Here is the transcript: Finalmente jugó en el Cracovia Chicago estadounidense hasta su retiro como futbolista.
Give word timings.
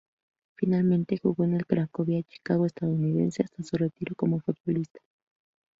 Finalmente 0.55 1.19
jugó 1.21 1.43
en 1.43 1.53
el 1.53 1.67
Cracovia 1.67 2.23
Chicago 2.23 2.65
estadounidense 2.65 3.43
hasta 3.43 3.61
su 3.61 3.77
retiro 3.77 4.15
como 4.15 4.39
futbolista. 4.39 4.99